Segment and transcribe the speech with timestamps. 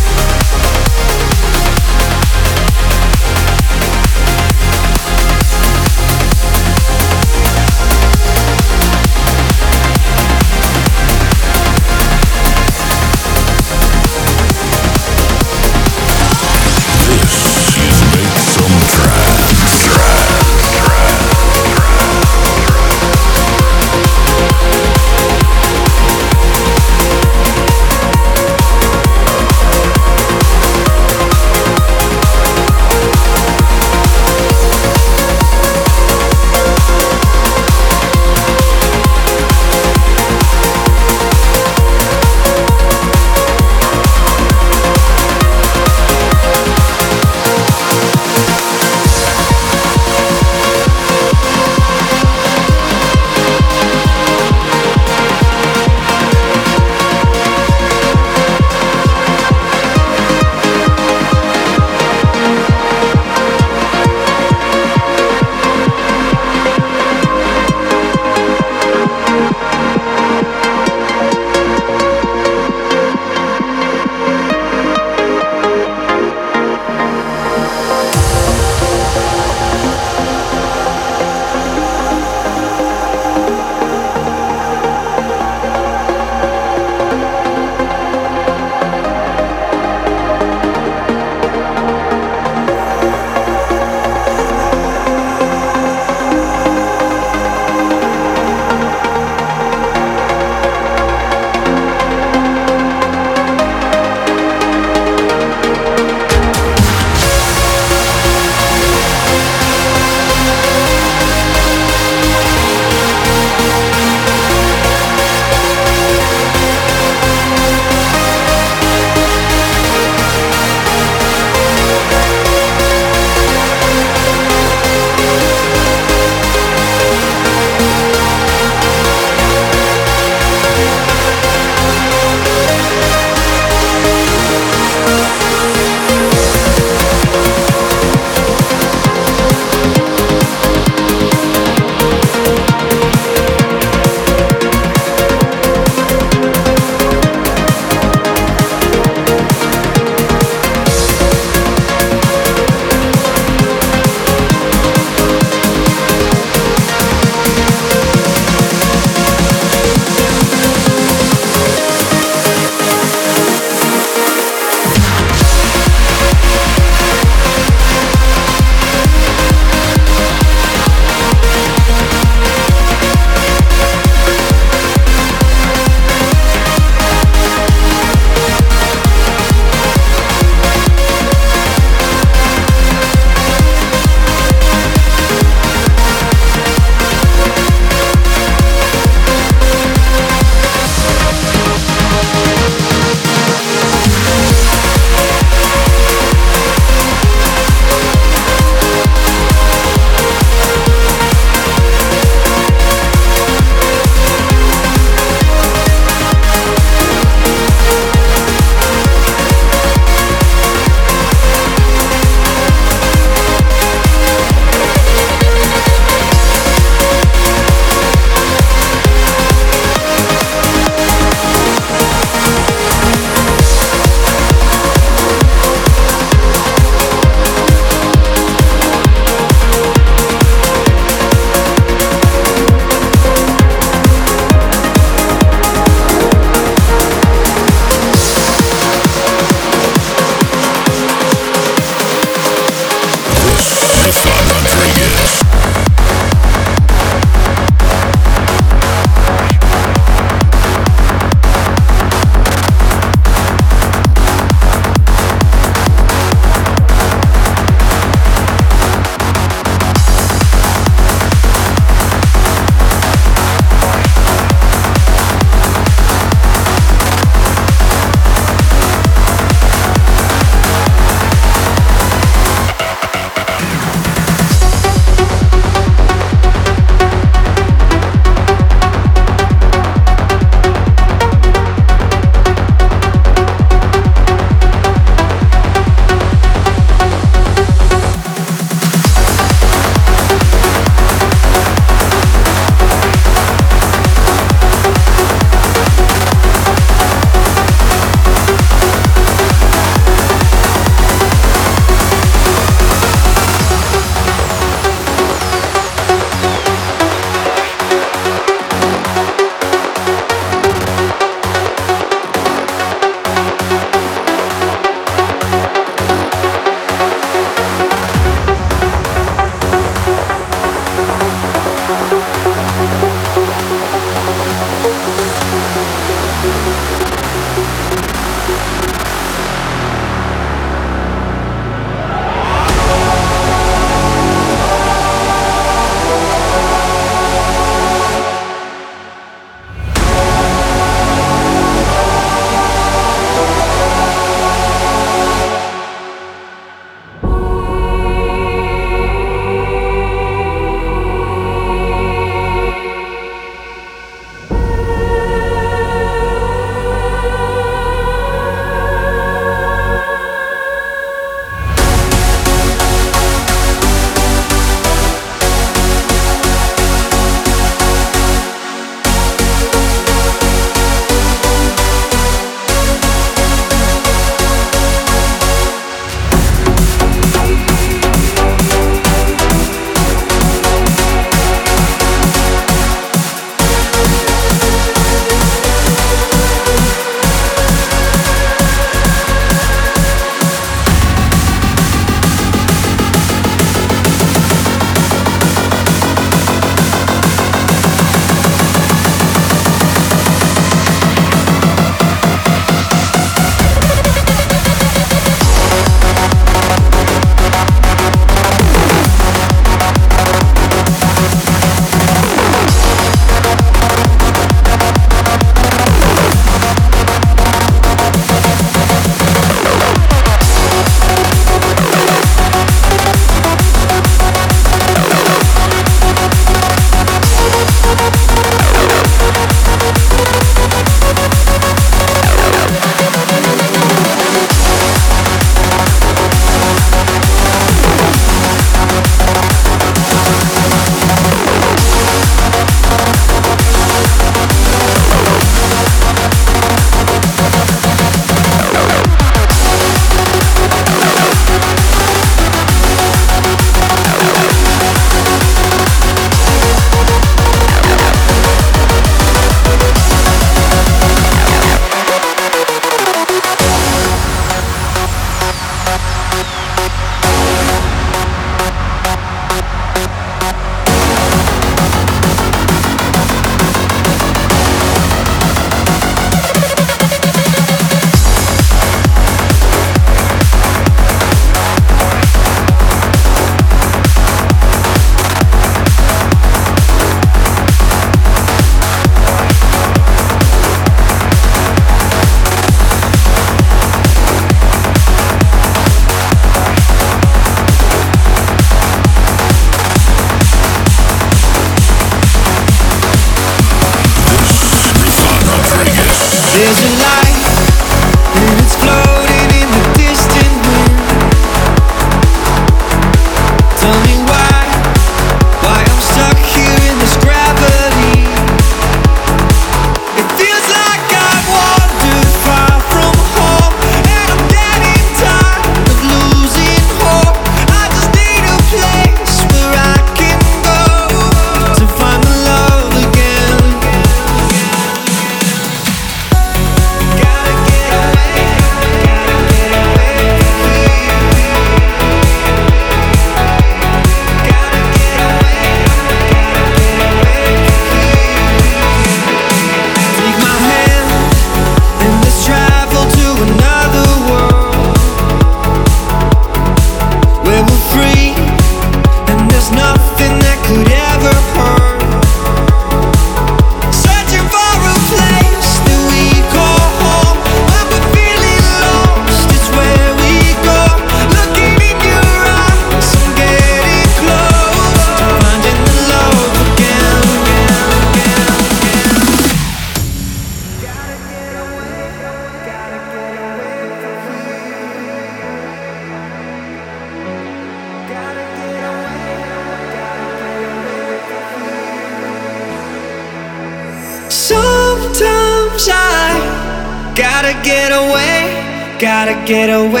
[599.51, 600.00] Get away